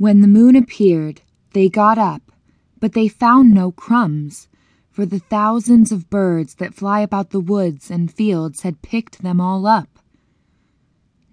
When 0.00 0.22
the 0.22 0.28
moon 0.28 0.56
appeared, 0.56 1.20
they 1.52 1.68
got 1.68 1.98
up, 1.98 2.32
but 2.78 2.94
they 2.94 3.06
found 3.06 3.52
no 3.52 3.70
crumbs, 3.70 4.48
for 4.90 5.04
the 5.04 5.18
thousands 5.18 5.92
of 5.92 6.08
birds 6.08 6.54
that 6.54 6.72
fly 6.72 7.00
about 7.00 7.32
the 7.32 7.38
woods 7.38 7.90
and 7.90 8.10
fields 8.10 8.62
had 8.62 8.80
picked 8.80 9.20
them 9.20 9.42
all 9.42 9.66
up. 9.66 9.98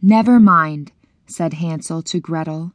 Never 0.02 0.38
mind, 0.38 0.92
said 1.26 1.54
Hansel 1.54 2.02
to 2.02 2.20
Gretel. 2.20 2.74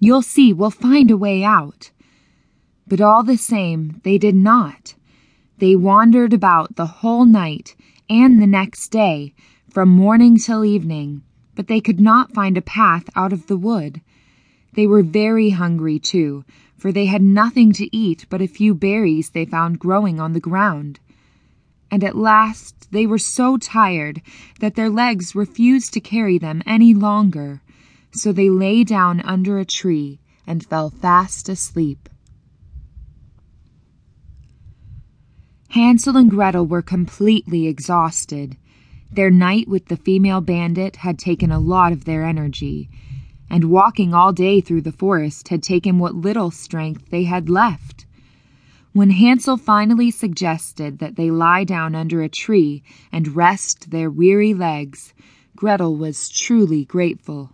You'll 0.00 0.20
see, 0.20 0.52
we'll 0.52 0.72
find 0.72 1.12
a 1.12 1.16
way 1.16 1.44
out. 1.44 1.92
But 2.84 3.00
all 3.00 3.22
the 3.22 3.36
same, 3.36 4.00
they 4.02 4.18
did 4.18 4.34
not. 4.34 4.96
They 5.58 5.76
wandered 5.76 6.32
about 6.32 6.74
the 6.74 6.86
whole 6.86 7.24
night 7.24 7.76
and 8.10 8.42
the 8.42 8.48
next 8.48 8.88
day, 8.88 9.32
from 9.70 9.90
morning 9.90 10.38
till 10.38 10.64
evening, 10.64 11.22
but 11.54 11.68
they 11.68 11.80
could 11.80 12.00
not 12.00 12.34
find 12.34 12.58
a 12.58 12.60
path 12.60 13.08
out 13.14 13.32
of 13.32 13.46
the 13.46 13.56
wood. 13.56 14.00
They 14.74 14.86
were 14.86 15.02
very 15.02 15.50
hungry, 15.50 15.98
too, 15.98 16.44
for 16.76 16.90
they 16.90 17.06
had 17.06 17.22
nothing 17.22 17.72
to 17.74 17.96
eat 17.96 18.26
but 18.28 18.42
a 18.42 18.48
few 18.48 18.74
berries 18.74 19.30
they 19.30 19.44
found 19.44 19.78
growing 19.78 20.20
on 20.20 20.32
the 20.32 20.40
ground. 20.40 21.00
And 21.90 22.02
at 22.02 22.16
last 22.16 22.90
they 22.90 23.06
were 23.06 23.18
so 23.18 23.56
tired 23.56 24.20
that 24.60 24.74
their 24.74 24.90
legs 24.90 25.34
refused 25.34 25.92
to 25.94 26.00
carry 26.00 26.38
them 26.38 26.62
any 26.66 26.92
longer, 26.92 27.62
so 28.10 28.32
they 28.32 28.50
lay 28.50 28.82
down 28.84 29.20
under 29.20 29.58
a 29.58 29.64
tree 29.64 30.18
and 30.46 30.66
fell 30.66 30.90
fast 30.90 31.48
asleep. 31.48 32.08
Hansel 35.70 36.16
and 36.16 36.30
Gretel 36.30 36.66
were 36.66 36.82
completely 36.82 37.66
exhausted. 37.66 38.56
Their 39.10 39.30
night 39.30 39.68
with 39.68 39.86
the 39.86 39.96
female 39.96 40.40
bandit 40.40 40.96
had 40.96 41.18
taken 41.18 41.50
a 41.50 41.58
lot 41.58 41.92
of 41.92 42.04
their 42.04 42.24
energy, 42.24 42.88
and 43.48 43.70
walking 43.70 44.14
all 44.14 44.32
day 44.32 44.60
through 44.60 44.82
the 44.82 44.92
forest 44.92 45.48
had 45.48 45.62
taken 45.62 45.98
what 45.98 46.14
little 46.14 46.50
strength 46.50 47.10
they 47.10 47.24
had 47.24 47.48
left. 47.48 48.06
When 48.92 49.10
Hansel 49.10 49.56
finally 49.56 50.10
suggested 50.10 50.98
that 51.00 51.16
they 51.16 51.30
lie 51.30 51.64
down 51.64 51.94
under 51.94 52.22
a 52.22 52.28
tree 52.28 52.82
and 53.10 53.34
rest 53.34 53.90
their 53.90 54.08
weary 54.08 54.54
legs, 54.54 55.14
Gretel 55.56 55.96
was 55.96 56.28
truly 56.28 56.84
grateful. 56.84 57.50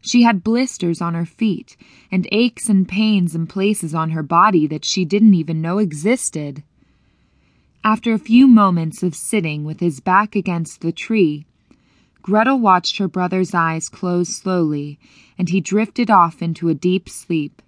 She 0.00 0.22
had 0.22 0.44
blisters 0.44 1.00
on 1.00 1.14
her 1.14 1.24
feet 1.24 1.76
and 2.12 2.28
aches 2.30 2.68
and 2.68 2.86
pains 2.86 3.34
in 3.34 3.46
places 3.46 3.94
on 3.94 4.10
her 4.10 4.22
body 4.22 4.66
that 4.66 4.84
she 4.84 5.04
didn't 5.04 5.34
even 5.34 5.62
know 5.62 5.78
existed. 5.78 6.62
After 7.82 8.12
a 8.12 8.18
few 8.18 8.46
moments 8.46 9.02
of 9.02 9.14
sitting 9.14 9.64
with 9.64 9.80
his 9.80 10.00
back 10.00 10.36
against 10.36 10.82
the 10.82 10.92
tree, 10.92 11.46
Gretel 12.24 12.58
watched 12.58 12.96
her 12.96 13.06
brother's 13.06 13.52
eyes 13.52 13.90
close 13.90 14.30
slowly, 14.30 14.98
and 15.36 15.50
he 15.50 15.60
drifted 15.60 16.10
off 16.10 16.40
into 16.40 16.70
a 16.70 16.74
deep 16.74 17.06
sleep. 17.06 17.60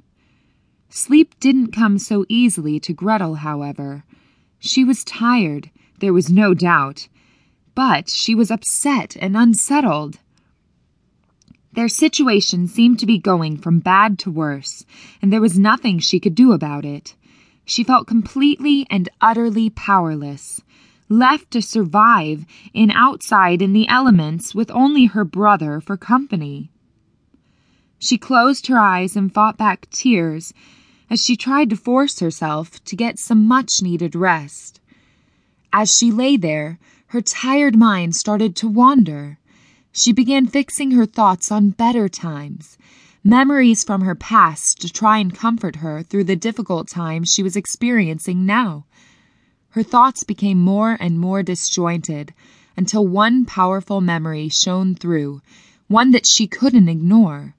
Sleep 0.88 1.38
didn't 1.40 1.72
come 1.74 1.98
so 1.98 2.24
easily 2.26 2.80
to 2.80 2.94
Gretel, 2.94 3.34
however. 3.34 4.02
She 4.58 4.82
was 4.82 5.04
tired, 5.04 5.70
there 6.00 6.14
was 6.14 6.30
no 6.30 6.54
doubt, 6.54 7.06
but 7.74 8.08
she 8.08 8.34
was 8.34 8.50
upset 8.50 9.14
and 9.20 9.36
unsettled. 9.36 10.20
Their 11.74 11.90
situation 11.90 12.66
seemed 12.66 12.98
to 13.00 13.06
be 13.06 13.18
going 13.18 13.58
from 13.58 13.80
bad 13.80 14.18
to 14.20 14.30
worse, 14.30 14.86
and 15.20 15.30
there 15.30 15.42
was 15.42 15.58
nothing 15.58 15.98
she 15.98 16.18
could 16.18 16.34
do 16.34 16.52
about 16.52 16.86
it. 16.86 17.14
She 17.66 17.84
felt 17.84 18.06
completely 18.06 18.86
and 18.88 19.10
utterly 19.20 19.68
powerless, 19.68 20.62
left 21.08 21.50
to 21.50 21.62
survive 21.62 22.44
in 22.74 22.90
outside 22.90 23.62
in 23.62 23.72
the 23.72 23.88
elements 23.88 24.54
with 24.54 24.70
only 24.70 25.06
her 25.06 25.24
brother 25.24 25.80
for 25.80 25.96
company. 25.96 26.70
She 27.98 28.18
closed 28.18 28.66
her 28.66 28.78
eyes 28.78 29.16
and 29.16 29.32
fought 29.32 29.56
back 29.56 29.88
tears 29.90 30.52
as 31.08 31.24
she 31.24 31.36
tried 31.36 31.70
to 31.70 31.76
force 31.76 32.20
herself 32.20 32.82
to 32.84 32.96
get 32.96 33.18
some 33.18 33.46
much 33.46 33.80
needed 33.80 34.14
rest. 34.14 34.80
As 35.72 35.96
she 35.96 36.10
lay 36.10 36.36
there, 36.36 36.78
her 37.08 37.20
tired 37.20 37.76
mind 37.76 38.16
started 38.16 38.56
to 38.56 38.68
wander. 38.68 39.38
She 39.92 40.12
began 40.12 40.46
fixing 40.46 40.90
her 40.90 41.06
thoughts 41.06 41.50
on 41.52 41.70
better 41.70 42.08
times 42.08 42.76
memories 43.26 43.82
from 43.82 44.02
her 44.02 44.14
past 44.14 44.80
to 44.80 44.88
try 44.88 45.18
and 45.18 45.34
comfort 45.34 45.76
her 45.76 46.00
through 46.00 46.22
the 46.22 46.36
difficult 46.36 46.86
times 46.86 47.32
she 47.32 47.42
was 47.42 47.56
experiencing 47.56 48.46
now. 48.46 48.84
Her 49.76 49.82
thoughts 49.82 50.24
became 50.24 50.58
more 50.58 50.96
and 50.98 51.20
more 51.20 51.42
disjointed 51.42 52.32
until 52.78 53.06
one 53.06 53.44
powerful 53.44 54.00
memory 54.00 54.48
shone 54.48 54.94
through, 54.94 55.42
one 55.86 56.12
that 56.12 56.26
she 56.26 56.46
couldn't 56.46 56.88
ignore. 56.88 57.54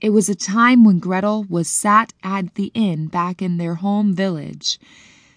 It 0.00 0.10
was 0.10 0.28
a 0.28 0.34
time 0.34 0.82
when 0.82 0.98
Gretel 0.98 1.44
was 1.48 1.68
sat 1.68 2.12
at 2.24 2.56
the 2.56 2.72
inn 2.74 3.06
back 3.06 3.40
in 3.40 3.56
their 3.56 3.76
home 3.76 4.12
village. 4.12 4.80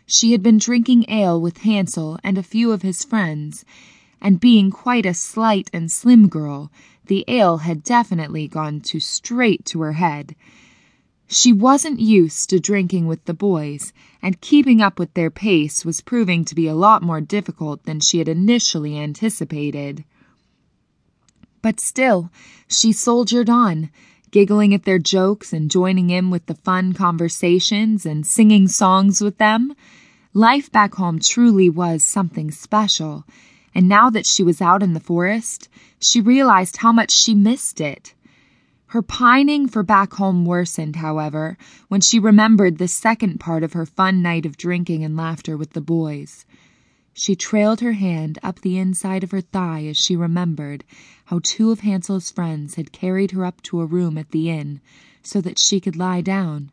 She 0.08 0.32
had 0.32 0.42
been 0.42 0.58
drinking 0.58 1.06
ale 1.08 1.40
with 1.40 1.60
Hansel 1.60 2.18
and 2.24 2.36
a 2.36 2.42
few 2.42 2.72
of 2.72 2.82
his 2.82 3.04
friends, 3.04 3.64
and 4.20 4.40
being 4.40 4.72
quite 4.72 5.06
a 5.06 5.14
slight 5.14 5.70
and 5.72 5.92
slim 5.92 6.30
girl, 6.30 6.72
the 7.06 7.26
ale 7.28 7.58
had 7.58 7.84
definitely 7.84 8.48
gone 8.48 8.82
too 8.82 9.00
straight 9.00 9.66
to 9.66 9.82
her 9.82 9.94
head. 9.94 10.36
She 11.30 11.52
wasn't 11.52 12.00
used 12.00 12.50
to 12.50 12.60
drinking 12.60 13.06
with 13.06 13.26
the 13.26 13.34
boys, 13.34 13.92
and 14.22 14.40
keeping 14.40 14.82
up 14.82 14.98
with 14.98 15.14
their 15.14 15.30
pace 15.30 15.84
was 15.84 16.00
proving 16.00 16.46
to 16.46 16.56
be 16.56 16.68
a 16.68 16.76
lot 16.76 17.04
more 17.04 17.20
difficult 17.20 17.84
than 17.84 18.00
she 18.00 18.20
had 18.20 18.30
initially 18.30 18.98
anticipated. 18.98 20.06
But 21.62 21.82
still, 21.82 22.32
she 22.70 22.94
soldiered 22.94 23.50
on, 23.50 23.90
giggling 24.32 24.74
at 24.74 24.84
their 24.84 25.00
jokes 25.00 25.52
and 25.52 25.70
joining 25.70 26.10
in 26.10 26.30
with 26.30 26.46
the 26.46 26.56
fun 26.56 26.94
conversations 26.94 28.06
and 28.06 28.26
singing 28.26 28.70
songs 28.70 29.20
with 29.20 29.38
them. 29.38 29.74
Life 30.34 30.72
back 30.72 30.96
home 30.96 31.20
truly 31.20 31.70
was 31.70 32.06
something 32.06 32.52
special, 32.52 33.26
and 33.76 33.90
now 33.90 34.10
that 34.10 34.26
she 34.26 34.44
was 34.44 34.62
out 34.62 34.82
in 34.82 34.94
the 34.94 35.02
forest, 35.02 35.68
she 36.00 36.22
realized 36.22 36.78
how 36.78 36.94
much 36.94 37.12
she 37.12 37.36
missed 37.36 37.82
it. 37.82 38.14
Her 38.92 39.02
pining 39.02 39.68
for 39.68 39.84
back 39.84 40.14
home 40.14 40.46
worsened, 40.46 40.96
however, 40.96 41.58
when 41.90 42.00
she 42.00 42.20
remembered 42.20 42.78
the 42.78 42.88
second 42.88 43.38
part 43.38 43.62
of 43.62 43.74
her 43.74 43.86
fun 43.86 44.22
night 44.22 44.46
of 44.46 44.56
drinking 44.56 45.04
and 45.04 45.18
laughter 45.18 45.58
with 45.58 45.74
the 45.74 45.82
boys. 45.82 46.46
She 47.14 47.36
trailed 47.36 47.82
her 47.82 47.94
hand 47.94 48.40
up 48.42 48.62
the 48.62 48.78
inside 48.78 49.26
of 49.26 49.32
her 49.32 49.42
thigh 49.42 49.84
as 49.86 49.98
she 49.98 50.16
remembered 50.16 50.86
how 51.26 51.42
two 51.44 51.72
of 51.72 51.82
Hansel's 51.82 52.32
friends 52.32 52.76
had 52.76 52.94
carried 52.94 53.32
her 53.32 53.44
up 53.44 53.62
to 53.64 53.82
a 53.82 53.86
room 53.86 54.18
at 54.18 54.32
the 54.32 54.50
inn 54.50 54.80
so 55.22 55.42
that 55.42 55.60
she 55.60 55.82
could 55.82 55.98
lie 55.98 56.22
down. 56.22 56.72